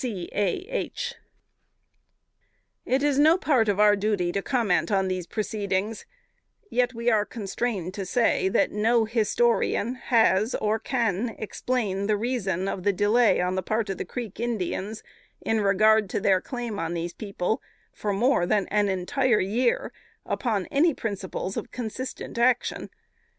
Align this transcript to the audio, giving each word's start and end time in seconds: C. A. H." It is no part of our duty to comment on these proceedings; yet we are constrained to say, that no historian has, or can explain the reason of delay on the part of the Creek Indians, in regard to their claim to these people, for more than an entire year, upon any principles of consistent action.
C. 0.03 0.29
A. 0.31 0.47
H." 0.81 1.13
It 2.87 3.03
is 3.03 3.19
no 3.19 3.37
part 3.37 3.69
of 3.69 3.79
our 3.79 3.95
duty 3.95 4.31
to 4.31 4.41
comment 4.41 4.91
on 4.91 5.07
these 5.07 5.27
proceedings; 5.27 6.07
yet 6.71 6.95
we 6.95 7.11
are 7.11 7.23
constrained 7.23 7.93
to 7.93 8.03
say, 8.07 8.49
that 8.49 8.71
no 8.71 9.05
historian 9.05 9.93
has, 9.93 10.55
or 10.55 10.79
can 10.79 11.35
explain 11.37 12.07
the 12.07 12.17
reason 12.17 12.67
of 12.67 12.81
delay 12.81 13.39
on 13.41 13.53
the 13.53 13.61
part 13.61 13.91
of 13.91 13.99
the 13.99 14.03
Creek 14.05 14.39
Indians, 14.39 15.03
in 15.39 15.61
regard 15.61 16.09
to 16.09 16.19
their 16.19 16.41
claim 16.41 16.77
to 16.77 16.89
these 16.95 17.13
people, 17.13 17.61
for 17.93 18.11
more 18.11 18.47
than 18.47 18.65
an 18.69 18.89
entire 18.89 19.39
year, 19.39 19.93
upon 20.25 20.65
any 20.71 20.95
principles 20.95 21.55
of 21.57 21.69
consistent 21.69 22.39
action. 22.39 22.89